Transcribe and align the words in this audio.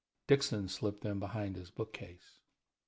Dixon 0.25 0.67
slipped 0.67 1.01
them 1.03 1.19
behind 1.19 1.55
his 1.55 1.69
book 1.69 1.93
case. 1.93 2.39